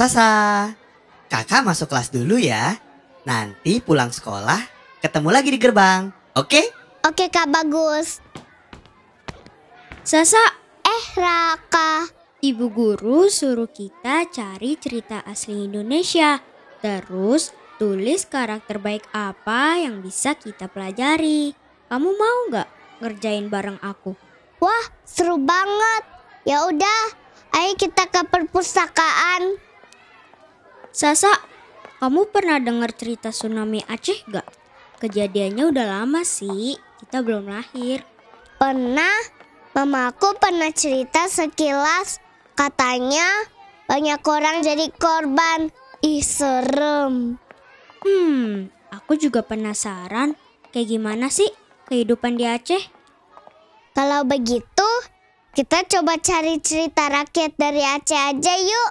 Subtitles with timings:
[0.00, 0.72] Sasa,
[1.28, 2.72] kakak masuk kelas dulu ya.
[3.28, 4.56] Nanti pulang sekolah,
[5.04, 6.08] ketemu lagi di gerbang.
[6.40, 6.72] Oke?
[7.04, 8.24] Oke Kak Bagus.
[10.00, 10.40] Sasa,
[10.80, 12.08] Eh Raka,
[12.40, 16.40] ibu guru suruh kita cari cerita asli Indonesia.
[16.80, 21.52] Terus tulis karakter baik apa yang bisa kita pelajari.
[21.92, 22.68] Kamu mau nggak
[23.04, 24.16] ngerjain bareng aku?
[24.64, 26.08] wah seru banget.
[26.48, 27.02] Ya udah,
[27.52, 29.68] ayo kita ke perpustakaan.
[30.90, 31.30] Sasa,
[32.02, 34.46] kamu pernah dengar cerita tsunami Aceh gak?
[35.00, 38.04] Kejadiannya udah lama sih, kita belum lahir.
[38.60, 39.14] Pernah,
[39.72, 42.20] mamaku pernah cerita sekilas.
[42.52, 43.24] Katanya
[43.88, 45.72] banyak orang jadi korban.
[46.04, 47.40] Ih serem.
[48.04, 50.36] Hmm, aku juga penasaran
[50.72, 51.48] kayak gimana sih
[51.88, 52.80] kehidupan di Aceh?
[53.96, 54.88] Kalau begitu,
[55.52, 58.90] kita coba cari cerita rakyat dari Aceh aja yuk.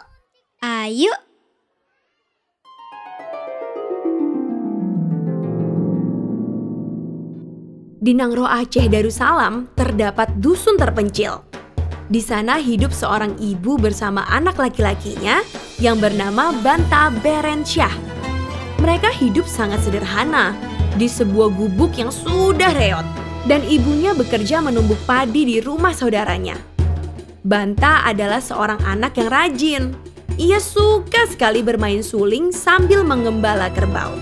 [0.59, 1.13] Ayo,
[7.99, 11.43] Di Nangro Aceh Darussalam terdapat dusun terpencil.
[12.07, 15.43] Di sana hidup seorang ibu bersama anak laki-lakinya
[15.83, 17.91] yang bernama Banta Berensyah.
[18.79, 20.55] Mereka hidup sangat sederhana
[20.95, 23.03] di sebuah gubuk yang sudah reot
[23.51, 26.55] dan ibunya bekerja menumbuk padi di rumah saudaranya.
[27.43, 29.83] Banta adalah seorang anak yang rajin.
[30.39, 34.15] Ia suka sekali bermain suling sambil mengembala kerbau.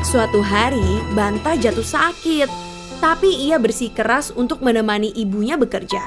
[0.00, 2.63] Suatu hari, Banta jatuh sakit,
[2.98, 6.02] tapi ia bersikeras untuk menemani ibunya bekerja.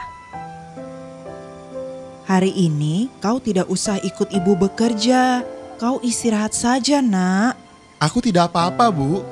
[2.28, 5.48] Hari ini kau tidak usah ikut ibu bekerja.
[5.80, 7.56] Kau istirahat saja, Nak.
[8.04, 9.24] Aku tidak apa-apa, Bu.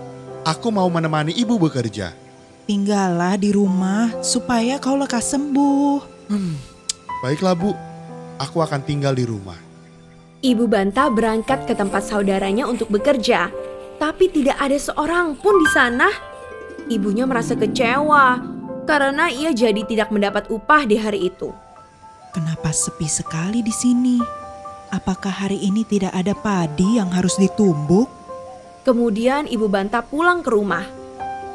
[0.47, 2.15] Aku mau menemani ibu bekerja.
[2.63, 5.99] Tinggallah di rumah supaya kau lekas sembuh.
[7.19, 7.75] Baiklah, Bu.
[8.39, 9.57] Aku akan tinggal di rumah.
[10.45, 13.49] Ibu Banta berangkat ke tempat saudaranya untuk bekerja,
[13.97, 16.34] tapi tidak ada seorang pun di sana.
[16.85, 18.41] Ibunya merasa kecewa
[18.85, 21.49] karena ia jadi tidak mendapat upah di hari itu.
[22.35, 24.21] Kenapa sepi sekali di sini?
[24.93, 28.05] Apakah hari ini tidak ada padi yang harus ditumbuk?
[28.85, 30.85] Kemudian ibu Banta pulang ke rumah.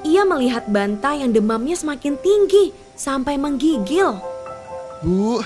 [0.03, 4.19] Ia melihat Banta yang demamnya semakin tinggi sampai menggigil.
[5.05, 5.45] Bu,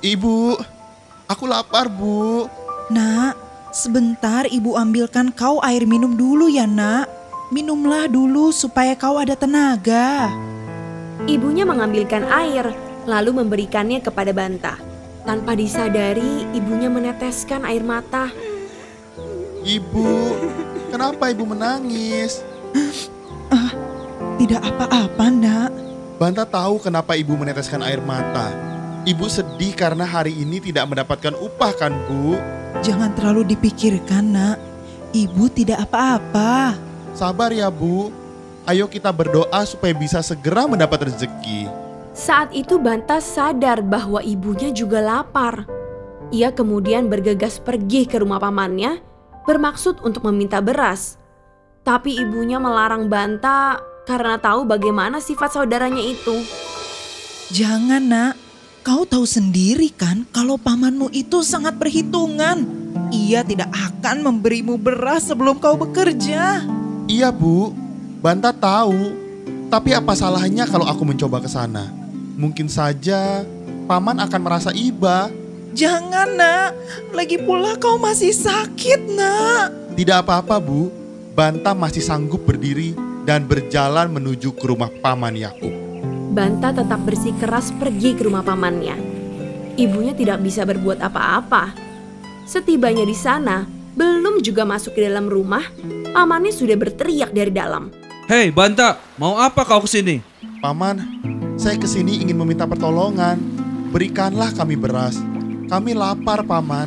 [0.00, 0.56] Ibu,
[1.28, 2.48] aku lapar, Bu.
[2.88, 3.36] Nak,
[3.68, 7.19] sebentar ibu ambilkan kau air minum dulu ya, Nak.
[7.50, 10.30] Minumlah dulu supaya kau ada tenaga.
[11.26, 12.70] Ibunya mengambilkan air,
[13.10, 14.78] lalu memberikannya kepada Banta.
[15.26, 18.30] Tanpa disadari, ibunya meneteskan air mata.
[19.66, 20.08] Ibu,
[20.94, 22.46] kenapa Ibu menangis?
[24.38, 25.70] Tidak apa-apa, Nak.
[26.22, 28.54] Banta tahu kenapa Ibu meneteskan air mata.
[29.10, 32.38] Ibu sedih karena hari ini tidak mendapatkan upah kan, Bu?
[32.80, 34.56] Jangan terlalu dipikirkan, Nak.
[35.10, 36.88] Ibu tidak apa-apa.
[37.14, 38.12] Sabar ya, Bu.
[38.68, 41.66] Ayo kita berdoa supaya bisa segera mendapat rezeki.
[42.14, 45.64] Saat itu Banta sadar bahwa ibunya juga lapar.
[46.30, 49.02] Ia kemudian bergegas pergi ke rumah pamannya,
[49.48, 51.18] bermaksud untuk meminta beras.
[51.82, 56.44] Tapi ibunya melarang Banta karena tahu bagaimana sifat saudaranya itu.
[57.50, 58.34] Jangan, Nak.
[58.80, 62.64] Kau tahu sendiri kan kalau pamanmu itu sangat perhitungan.
[63.12, 66.64] Ia tidak akan memberimu beras sebelum kau bekerja.
[67.10, 67.74] Iya, Bu.
[68.22, 69.18] Banta tahu.
[69.66, 71.90] Tapi apa salahnya kalau aku mencoba ke sana?
[72.38, 73.42] Mungkin saja
[73.90, 75.26] paman akan merasa iba.
[75.74, 76.70] Jangan, Nak.
[77.10, 79.98] Lagi pula kau masih sakit, Nak.
[79.98, 80.94] Tidak apa-apa, Bu.
[81.34, 82.94] Banta masih sanggup berdiri
[83.26, 85.74] dan berjalan menuju ke rumah paman Yakub.
[86.30, 88.94] Banta tetap bersikeras pergi ke rumah pamannya.
[89.74, 91.74] Ibunya tidak bisa berbuat apa-apa.
[92.46, 95.64] Setibanya di sana, belum juga masuk ke dalam rumah,
[96.14, 97.90] pamannya sudah berteriak dari dalam.
[98.30, 100.22] Hei Banta, mau apa kau ke sini?
[100.62, 101.02] Paman,
[101.58, 103.40] saya ke sini ingin meminta pertolongan.
[103.90, 105.18] Berikanlah kami beras.
[105.66, 106.86] Kami lapar, Paman.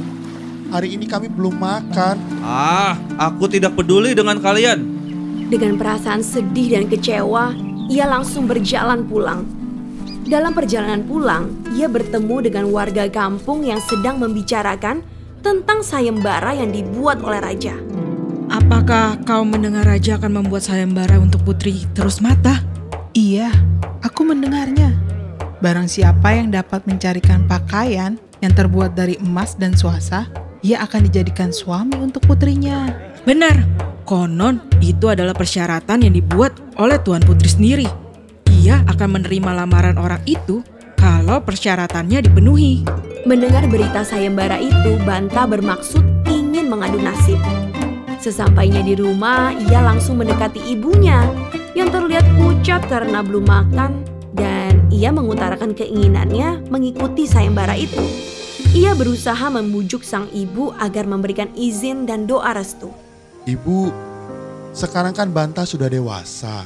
[0.71, 2.15] Hari ini kami belum makan.
[2.41, 4.79] Ah, aku tidak peduli dengan kalian.
[5.51, 7.53] Dengan perasaan sedih dan kecewa,
[7.91, 9.43] ia langsung berjalan pulang.
[10.23, 15.03] Dalam perjalanan pulang, ia bertemu dengan warga kampung yang sedang membicarakan
[15.43, 17.75] tentang sayembara yang dibuat oleh raja.
[18.47, 22.63] Apakah kau mendengar raja akan membuat sayembara untuk putri terus mata?
[23.11, 23.51] Iya,
[23.99, 24.95] aku mendengarnya.
[25.59, 30.31] Barang siapa yang dapat mencarikan pakaian yang terbuat dari emas dan suasa,
[30.63, 32.91] ia akan dijadikan suami untuk putrinya.
[33.27, 33.67] Benar,
[34.07, 37.87] konon itu adalah persyaratan yang dibuat oleh Tuan Putri sendiri.
[38.63, 40.63] Ia akan menerima lamaran orang itu
[41.03, 42.87] kalau persyaratannya dipenuhi.
[43.27, 46.23] Mendengar berita sayembara itu, Banta bermaksud
[46.73, 47.37] mengadu nasib.
[48.17, 51.21] Sesampainya di rumah, ia langsung mendekati ibunya
[51.77, 54.01] yang terlihat pucat karena belum makan
[54.33, 58.01] dan ia mengutarakan keinginannya mengikuti sayembara itu.
[58.73, 62.89] Ia berusaha membujuk sang ibu agar memberikan izin dan doa restu.
[63.45, 63.93] Ibu,
[64.73, 66.65] sekarang kan Banta sudah dewasa.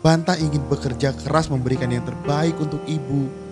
[0.00, 3.43] Banta ingin bekerja keras memberikan yang terbaik untuk ibu.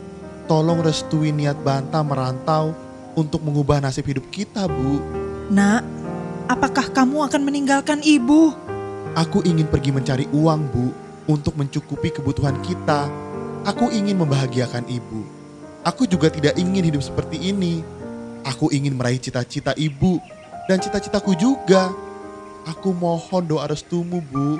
[0.50, 2.74] Tolong restui niat Banta merantau
[3.14, 4.98] untuk mengubah nasib hidup kita, Bu.
[5.52, 5.86] Nak,
[6.50, 8.50] apakah kamu akan meninggalkan ibu?
[9.14, 10.86] Aku ingin pergi mencari uang, Bu,
[11.30, 13.06] untuk mencukupi kebutuhan kita.
[13.62, 15.22] Aku ingin membahagiakan ibu.
[15.86, 17.86] Aku juga tidak ingin hidup seperti ini.
[18.42, 20.18] Aku ingin meraih cita-cita ibu
[20.66, 21.94] dan cita-citaku juga.
[22.66, 24.58] Aku mohon doa restumu, Bu.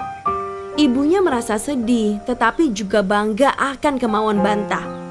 [0.79, 5.02] Ibunya merasa sedih tetapi juga bangga akan kemauan Banta.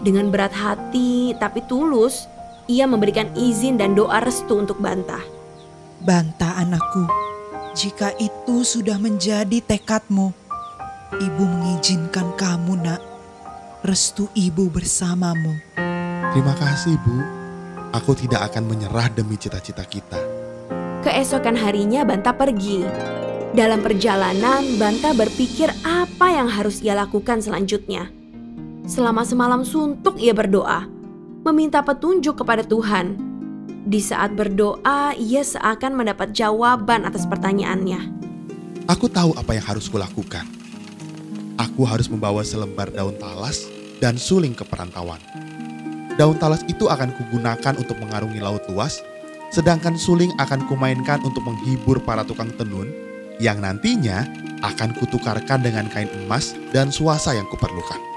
[0.00, 2.24] Dengan berat hati tapi tulus,
[2.64, 5.20] ia memberikan izin dan doa restu untuk Banta.
[6.00, 7.04] Banta anakku,
[7.76, 10.32] jika itu sudah menjadi tekadmu,
[11.20, 13.02] ibu mengizinkan kamu nak.
[13.84, 15.56] Restu ibu bersamamu.
[16.32, 17.16] Terima kasih, Bu.
[17.96, 20.20] Aku tidak akan menyerah demi cita-cita kita.
[21.00, 22.84] Keesokan harinya Banta pergi.
[23.56, 28.19] Dalam perjalanan, Banta berpikir apa yang harus ia lakukan selanjutnya.
[28.90, 30.82] Selama semalam suntuk ia berdoa,
[31.46, 33.14] meminta petunjuk kepada Tuhan.
[33.86, 38.10] Di saat berdoa, ia seakan mendapat jawaban atas pertanyaannya.
[38.90, 40.42] Aku tahu apa yang harus kulakukan.
[41.54, 43.70] Aku harus membawa selembar daun talas
[44.02, 45.22] dan suling ke perantauan.
[46.18, 49.06] Daun talas itu akan kugunakan untuk mengarungi laut luas,
[49.54, 52.90] sedangkan suling akan kumainkan untuk menghibur para tukang tenun
[53.38, 54.26] yang nantinya
[54.66, 58.09] akan kutukarkan dengan kain emas dan suasa yang kuperlukan.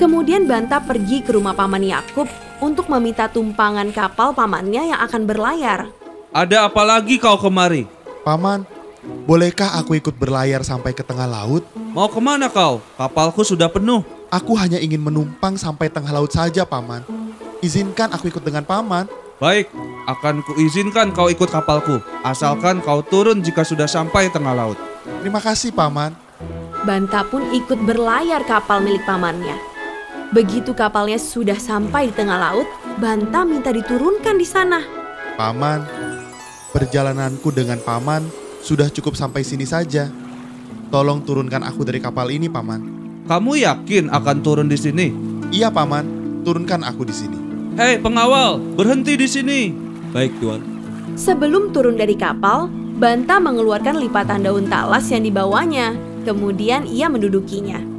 [0.00, 2.24] Kemudian Banta pergi ke rumah paman Yakub
[2.64, 5.90] untuk meminta tumpangan kapal pamannya yang akan berlayar.
[6.32, 7.84] Ada apa lagi kau kemari?
[8.24, 8.64] Paman,
[9.28, 11.66] bolehkah aku ikut berlayar sampai ke tengah laut?
[11.76, 12.80] Mau ke mana kau?
[12.96, 14.00] Kapalku sudah penuh.
[14.32, 17.04] Aku hanya ingin menumpang sampai tengah laut saja, Paman.
[17.60, 19.04] Izinkan aku ikut dengan Paman.
[19.36, 19.68] Baik,
[20.08, 22.00] akan kuizinkan kau ikut kapalku.
[22.24, 24.78] Asalkan kau turun jika sudah sampai tengah laut.
[25.20, 26.16] Terima kasih, Paman.
[26.86, 29.71] Banta pun ikut berlayar kapal milik pamannya.
[30.32, 32.64] Begitu kapalnya sudah sampai di tengah laut,
[32.96, 34.80] Banta minta diturunkan di sana.
[35.36, 35.84] Paman,
[36.72, 38.24] perjalananku dengan Paman
[38.64, 40.08] sudah cukup sampai sini saja.
[40.88, 42.80] Tolong turunkan aku dari kapal ini, Paman.
[43.28, 45.12] Kamu yakin akan turun di sini?
[45.52, 46.08] Iya, Paman.
[46.48, 47.36] Turunkan aku di sini.
[47.76, 49.68] Hei pengawal, berhenti di sini.
[50.16, 50.64] Baik, Tuan.
[51.12, 55.92] Sebelum turun dari kapal, Banta mengeluarkan lipatan daun talas yang dibawanya.
[56.24, 57.91] Kemudian ia mendudukinya.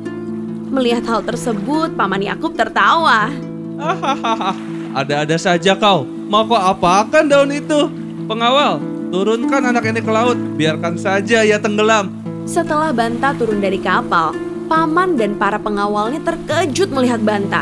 [0.73, 3.29] Melihat hal tersebut, Paman Yakub tertawa.
[3.77, 4.57] Hahaha,
[4.97, 6.01] ada-ada saja kau.
[6.01, 7.93] Mau kau apakan daun itu?
[8.25, 8.81] Pengawal,
[9.13, 10.33] turunkan anak ini ke laut.
[10.57, 12.09] Biarkan saja ia tenggelam.
[12.49, 14.33] Setelah Banta turun dari kapal,
[14.65, 17.61] Paman dan para pengawalnya terkejut melihat Banta.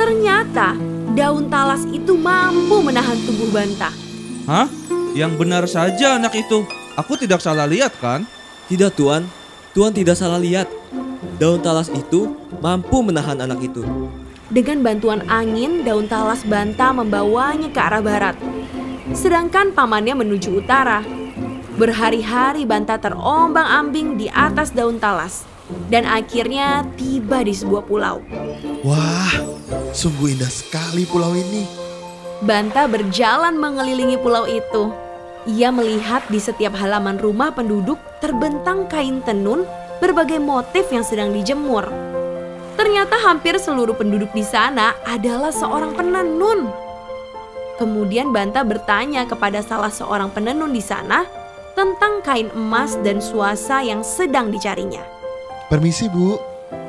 [0.00, 0.80] Ternyata
[1.12, 3.92] daun talas itu mampu menahan tubuh Banta.
[4.48, 4.64] Hah?
[5.12, 6.64] Yang benar saja anak itu.
[6.96, 8.24] Aku tidak salah lihat kan?
[8.64, 9.28] Tidak, Tuan.
[9.76, 10.72] Tuan tidak salah lihat.
[11.40, 13.80] Daun talas itu mampu menahan anak itu.
[14.52, 18.36] Dengan bantuan angin, daun talas Banta membawanya ke arah barat.
[19.16, 21.00] Sedangkan pamannya menuju utara.
[21.80, 25.48] Berhari-hari Banta terombang-ambing di atas daun talas.
[25.88, 28.20] Dan akhirnya tiba di sebuah pulau.
[28.84, 29.32] Wah,
[29.96, 31.64] sungguh indah sekali pulau ini.
[32.44, 34.92] Banta berjalan mengelilingi pulau itu.
[35.48, 39.64] Ia melihat di setiap halaman rumah penduduk terbentang kain tenun
[40.00, 41.86] berbagai motif yang sedang dijemur.
[42.80, 46.72] Ternyata hampir seluruh penduduk di sana adalah seorang penenun.
[47.76, 51.28] Kemudian Banta bertanya kepada salah seorang penenun di sana
[51.76, 55.04] tentang kain emas dan suasa yang sedang dicarinya.
[55.68, 56.40] Permisi, Bu.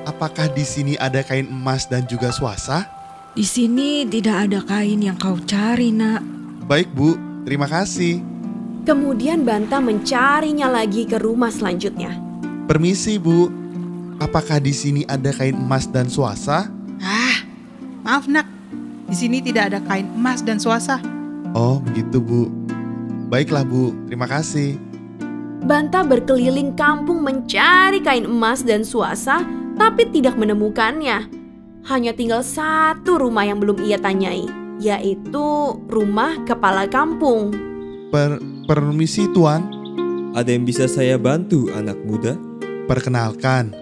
[0.07, 2.87] Apakah di sini ada kain emas dan juga suasa?
[3.31, 6.23] Di sini tidak ada kain yang kau cari, Nak.
[6.67, 7.15] Baik, Bu.
[7.47, 8.19] Terima kasih.
[8.87, 12.30] Kemudian Banta mencarinya lagi ke rumah selanjutnya.
[12.71, 13.51] Permisi, Bu.
[14.23, 16.71] Apakah di sini ada kain emas dan suasa?
[17.03, 17.43] Ah,
[17.99, 18.47] maaf nak.
[19.11, 21.03] Di sini tidak ada kain emas dan suasa.
[21.51, 22.47] Oh, begitu, Bu.
[23.27, 23.91] Baiklah, Bu.
[24.07, 24.79] Terima kasih.
[25.67, 29.43] Banta berkeliling kampung mencari kain emas dan suasa,
[29.75, 31.27] tapi tidak menemukannya.
[31.91, 34.47] Hanya tinggal satu rumah yang belum ia tanyai,
[34.79, 37.51] yaitu rumah kepala kampung.
[38.15, 39.59] Per permisi, Tuan.
[40.31, 42.50] Ada yang bisa saya bantu, anak muda?
[42.89, 43.73] Perkenalkan,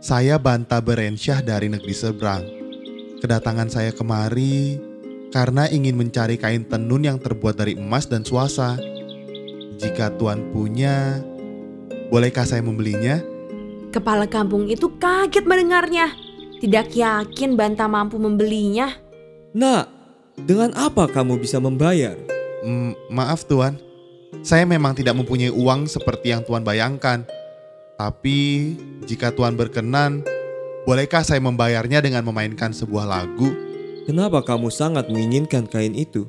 [0.00, 2.44] saya Banta Berensyah dari negeri seberang.
[3.20, 4.80] Kedatangan saya kemari
[5.34, 8.78] karena ingin mencari kain tenun yang terbuat dari emas dan suasa.
[9.76, 11.20] jika Tuan punya,
[12.08, 13.20] bolehkah saya membelinya?
[13.92, 16.16] Kepala kampung itu kaget mendengarnya.
[16.56, 18.88] Tidak yakin Banta mampu membelinya.
[19.52, 19.84] Nak,
[20.48, 22.16] dengan apa kamu bisa membayar?
[22.64, 23.76] Mm, maaf Tuan,
[24.40, 27.28] saya memang tidak mempunyai uang seperti yang Tuan bayangkan.
[27.96, 28.76] Tapi
[29.08, 30.20] jika Tuan berkenan,
[30.84, 33.56] bolehkah saya membayarnya dengan memainkan sebuah lagu?
[34.04, 36.28] Kenapa kamu sangat menginginkan kain itu?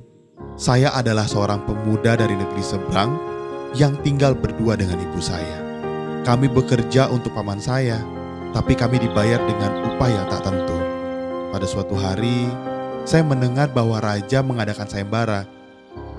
[0.56, 3.20] Saya adalah seorang pemuda dari negeri seberang
[3.76, 5.60] yang tinggal berdua dengan ibu saya.
[6.24, 8.00] Kami bekerja untuk paman saya,
[8.56, 10.80] tapi kami dibayar dengan upah yang tak tentu.
[11.52, 12.48] Pada suatu hari,
[13.04, 15.44] saya mendengar bahwa raja mengadakan sayembara.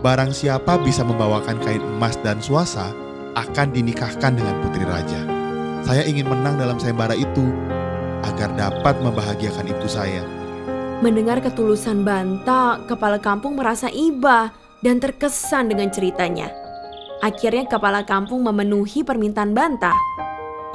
[0.05, 2.93] Barang siapa bisa membawakan kain emas dan suasa
[3.33, 5.38] akan dinikahkan dengan putri raja.
[5.89, 7.49] Saya ingin menang dalam sayembara itu
[8.21, 10.21] agar dapat membahagiakan ibu saya.
[11.01, 14.53] Mendengar ketulusan Banta, kepala kampung merasa iba
[14.85, 16.53] dan terkesan dengan ceritanya.
[17.25, 19.97] Akhirnya kepala kampung memenuhi permintaan Banta.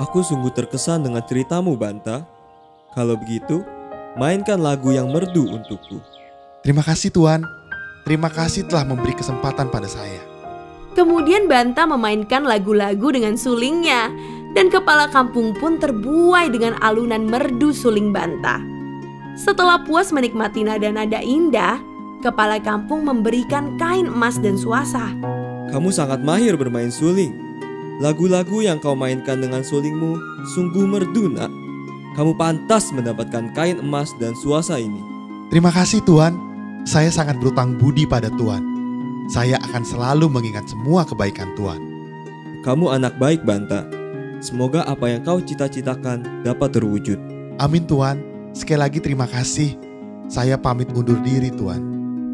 [0.01, 2.25] Aku sungguh terkesan dengan ceritamu, Banta.
[2.98, 3.62] Kalau begitu,
[4.17, 6.01] mainkan lagu yang merdu untukku.
[6.65, 7.46] Terima kasih Tuan.
[8.01, 10.34] Terima kasih telah memberi kesempatan pada saya.
[10.98, 14.10] Kemudian Banta memainkan lagu-lagu dengan sulingnya
[14.53, 18.62] dan kepala kampung pun terbuai dengan alunan merdu suling Banta.
[19.33, 21.81] Setelah puas menikmati nada-nada indah,
[22.22, 25.10] kepala kampung memberikan kain emas dan suasa.
[25.74, 27.33] Kamu sangat mahir bermain suling.
[27.98, 30.17] Lagu-lagu yang kau mainkan dengan sulingmu
[30.53, 31.50] sungguh merdu, nak.
[32.13, 35.01] Kamu pantas mendapatkan kain emas dan suasa ini.
[35.50, 36.38] Terima kasih Tuan.
[36.86, 38.62] Saya sangat berutang budi pada Tuan.
[39.33, 41.81] Saya akan selalu mengingat semua kebaikan Tuan.
[42.62, 44.02] Kamu anak baik, Banta.
[44.43, 47.15] Semoga apa yang kau cita-citakan dapat terwujud.
[47.63, 48.19] Amin Tuan.
[48.51, 49.79] Sekali lagi terima kasih.
[50.27, 51.79] Saya pamit undur diri Tuan.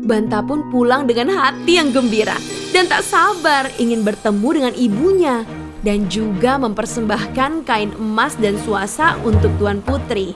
[0.10, 2.34] Banta pun pulang dengan hati yang gembira
[2.74, 5.46] dan tak sabar ingin bertemu dengan ibunya
[5.86, 10.34] dan juga mempersembahkan kain emas dan suasa untuk Tuan Putri.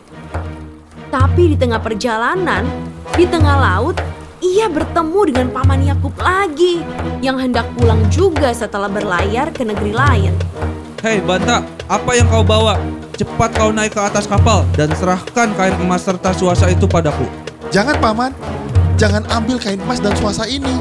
[1.10, 2.70] Tapi di tengah perjalanan,
[3.18, 3.98] di tengah laut,
[4.46, 6.86] ia bertemu dengan Paman Yakub lagi
[7.26, 10.38] yang hendak pulang juga setelah berlayar ke negeri lain.
[11.04, 11.60] Hei Banta,
[11.92, 12.80] apa yang kau bawa?
[13.20, 17.28] Cepat kau naik ke atas kapal dan serahkan kain emas serta suasa itu padaku.
[17.76, 18.32] Jangan paman,
[18.96, 20.80] jangan ambil kain emas dan suasa ini.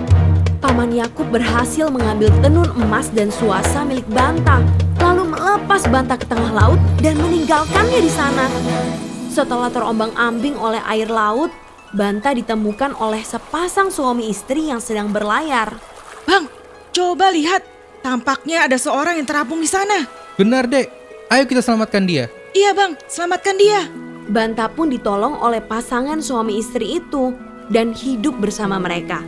[0.62, 4.62] Paman Yakub berhasil mengambil tenun emas dan suasa milik Banta,
[5.02, 8.46] lalu melepas Banta ke tengah laut dan meninggalkannya di sana.
[9.26, 11.50] Setelah terombang-ambing oleh air laut,
[11.98, 15.74] Banta ditemukan oleh sepasang suami istri yang sedang berlayar.
[16.30, 16.46] Bang,
[16.94, 17.71] coba lihat.
[18.02, 20.04] Tampaknya ada seorang yang terapung di sana.
[20.34, 20.90] Benar, Dek.
[21.32, 22.28] Ayo kita selamatkan dia.
[22.52, 23.88] Iya bang, selamatkan dia.
[24.28, 27.32] Banta pun ditolong oleh pasangan suami istri itu
[27.72, 29.24] dan hidup bersama mereka.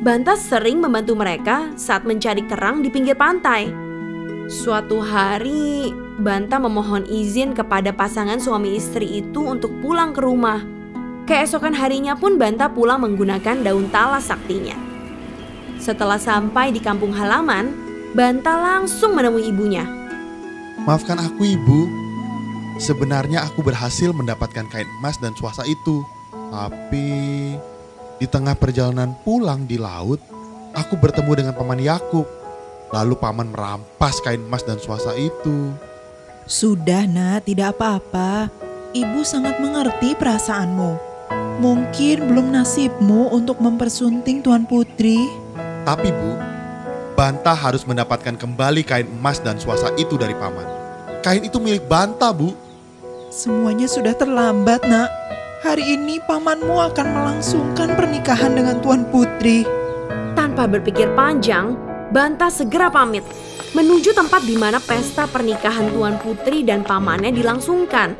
[0.00, 3.68] Banta sering membantu mereka saat mencari kerang di pinggir pantai.
[4.48, 10.64] Suatu hari, Banta memohon izin kepada pasangan suami istri itu untuk pulang ke rumah.
[11.28, 14.78] Keesokan harinya pun Banta pulang menggunakan daun talas saktinya.
[15.76, 19.84] Setelah sampai di kampung halaman, Banta langsung menemui ibunya.
[20.88, 21.80] Maafkan aku ibu.
[22.80, 26.06] Sebenarnya aku berhasil mendapatkan kain emas dan suasa itu.
[26.48, 27.08] Tapi
[28.16, 30.22] di tengah perjalanan pulang di laut,
[30.72, 32.24] aku bertemu dengan paman Yakub.
[32.88, 35.76] Lalu paman merampas kain emas dan suasa itu.
[36.48, 38.48] Sudah nak, tidak apa-apa.
[38.96, 40.96] Ibu sangat mengerti perasaanmu.
[41.60, 45.28] Mungkin belum nasibmu untuk mempersunting Tuan Putri.
[45.84, 46.47] Tapi bu,
[47.18, 50.62] Banta harus mendapatkan kembali kain emas dan suasa itu dari paman.
[51.18, 52.54] Kain itu milik Banta, Bu.
[53.34, 55.10] Semuanya sudah terlambat, nak.
[55.66, 59.66] Hari ini pamanmu akan melangsungkan pernikahan dengan Tuan Putri.
[60.38, 61.74] Tanpa berpikir panjang,
[62.14, 63.26] Banta segera pamit
[63.74, 68.14] menuju tempat di mana pesta pernikahan Tuan Putri dan pamannya dilangsungkan.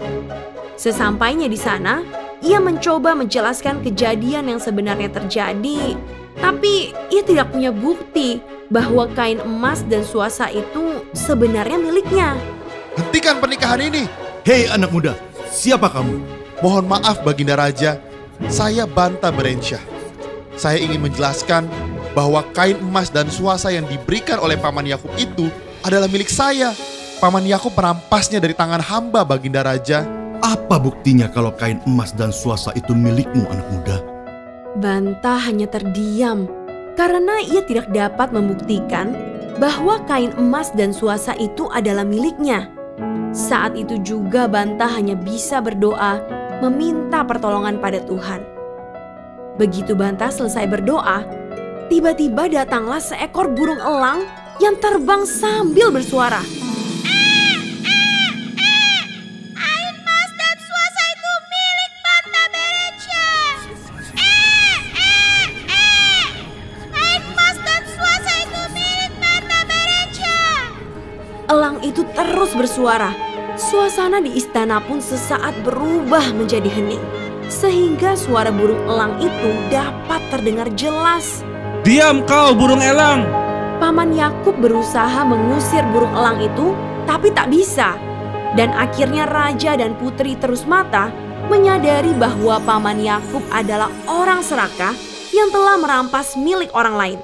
[0.75, 2.03] Sesampainya di sana,
[2.43, 5.95] ia mencoba menjelaskan kejadian yang sebenarnya terjadi,
[6.39, 12.37] tapi ia tidak punya bukti bahwa kain emas dan suasa itu sebenarnya miliknya.
[12.99, 14.05] Hentikan pernikahan ini.
[14.45, 15.13] Hei anak muda,
[15.53, 16.25] siapa kamu?
[16.65, 18.01] Mohon maaf Baginda Raja,
[18.51, 19.83] saya Banta Berensyah.
[20.59, 21.71] Saya ingin menjelaskan
[22.17, 25.47] bahwa kain emas dan suasa yang diberikan oleh Paman Yakub itu
[25.87, 26.75] adalah milik saya.
[27.23, 30.03] Paman Yakub merampasnya dari tangan hamba Baginda Raja.
[30.39, 34.18] Apa buktinya kalau kain emas dan suasa itu milikmu anak muda?
[34.77, 36.45] Banta hanya terdiam
[36.93, 39.17] karena ia tidak dapat membuktikan
[39.57, 42.69] bahwa kain emas dan suasa itu adalah miliknya.
[43.33, 46.21] Saat itu juga Banta hanya bisa berdoa
[46.61, 48.45] meminta pertolongan pada Tuhan.
[49.57, 51.25] Begitu Banta selesai berdoa,
[51.89, 54.27] tiba-tiba datanglah seekor burung elang
[54.59, 56.68] yang terbang sambil bersuara.
[71.49, 73.09] Elang itu terus bersuara.
[73.57, 77.01] Suasana di istana pun sesaat berubah menjadi hening.
[77.49, 81.41] Sehingga suara burung elang itu dapat terdengar jelas.
[81.89, 83.25] Diam kau burung elang.
[83.81, 86.77] Paman Yakub berusaha mengusir burung elang itu,
[87.09, 87.97] tapi tak bisa.
[88.53, 91.09] Dan akhirnya raja dan putri terus mata
[91.49, 94.93] menyadari bahwa paman Yakub adalah orang serakah
[95.33, 97.19] yang telah merampas milik orang lain.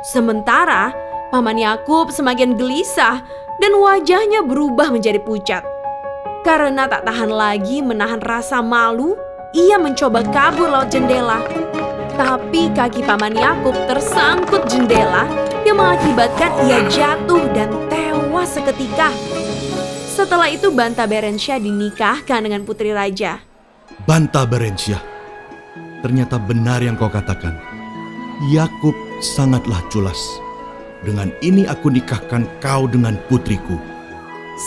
[0.00, 3.22] Sementara paman Yakub semakin gelisah
[3.62, 5.62] dan wajahnya berubah menjadi pucat.
[6.44, 9.16] Karena tak tahan lagi menahan rasa malu,
[9.56, 11.40] ia mencoba kabur lewat jendela.
[12.14, 15.24] Tapi kaki paman Yakub tersangkut jendela
[15.64, 19.08] yang mengakibatkan ia jatuh dan tewas seketika.
[20.14, 23.42] Setelah itu Banta Berencia dinikahkan dengan putri raja.
[24.06, 25.00] Banta Berencia,
[26.04, 27.56] ternyata benar yang kau katakan.
[28.52, 30.43] Yakub sangatlah culas.
[31.04, 33.76] Dengan ini aku nikahkan kau dengan putriku.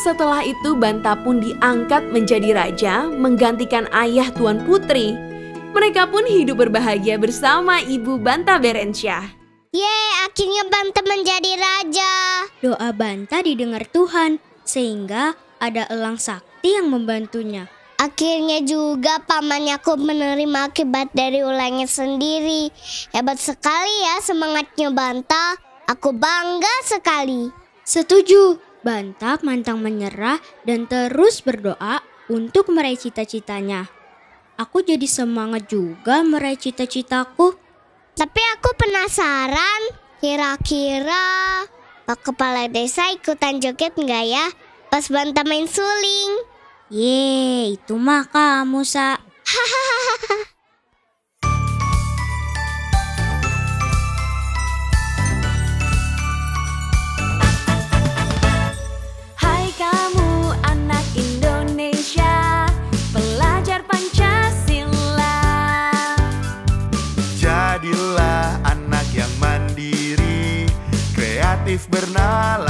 [0.05, 5.17] Setelah itu Banta pun diangkat menjadi raja menggantikan ayah Tuan Putri.
[5.73, 9.33] Mereka pun hidup berbahagia bersama ibu Banta Berencia.
[9.73, 12.13] Yeay, akhirnya Banta menjadi raja.
[12.61, 17.65] Doa Banta didengar Tuhan, sehingga ada elang sakti yang membantunya.
[17.97, 22.69] Akhirnya juga Paman Yakub menerima akibat dari ulangnya sendiri.
[23.09, 25.66] Hebat sekali ya semangatnya Banta.
[25.87, 27.47] Aku bangga sekali.
[27.87, 30.35] Setuju, Banta mantang menyerah
[30.67, 33.87] dan terus berdoa untuk meraih cita-citanya.
[34.59, 37.55] Aku jadi semangat juga meraih cita-citaku.
[38.19, 39.81] Tapi aku penasaran,
[40.19, 41.63] kira-kira
[42.03, 44.45] Pak Kepala Desa ikutan joget nggak ya
[44.91, 46.31] pas Banta main suling?
[46.91, 49.19] Ye, itu mah kamu, Sa.
[49.47, 50.51] Hai
[71.97, 72.66] invernal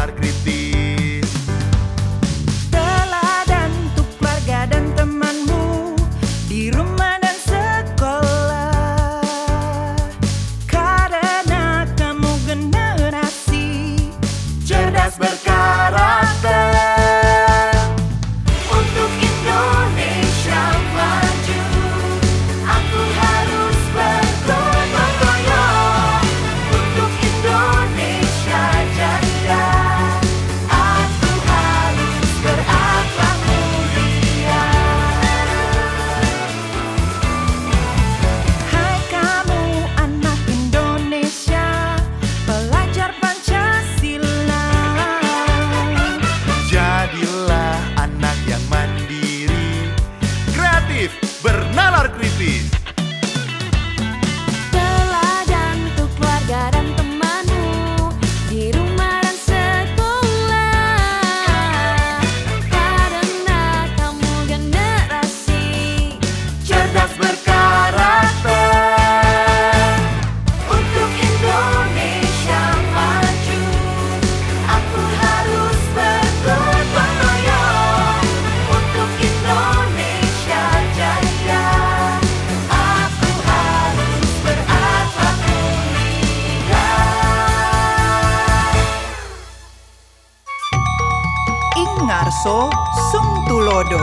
[92.37, 92.69] Ngarso
[93.09, 93.97] sung tulodo.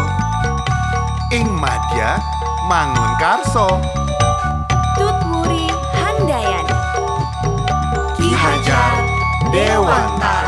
[1.31, 2.19] Ing madya
[2.67, 3.79] mangun karso.
[4.99, 6.75] Tut Muri Handayani.
[8.19, 9.07] Ki Hajar
[9.55, 10.44] Dewantara.